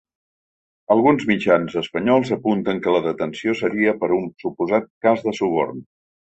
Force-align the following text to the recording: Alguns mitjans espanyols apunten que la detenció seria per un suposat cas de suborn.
Alguns 0.93 1.25
mitjans 1.31 1.75
espanyols 1.81 2.31
apunten 2.37 2.79
que 2.87 2.95
la 2.95 3.03
detenció 3.09 3.55
seria 3.61 3.95
per 4.01 4.11
un 4.17 4.27
suposat 4.45 4.89
cas 5.09 5.23
de 5.29 5.37
suborn. 5.43 5.87